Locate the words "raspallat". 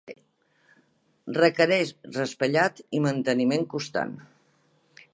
2.17-2.83